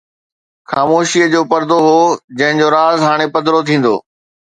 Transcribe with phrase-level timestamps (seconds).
[0.69, 1.99] خاموشيءَ جو پردو هو،
[2.37, 3.95] جنهن جو راز هاڻي پڌرو ٿيندو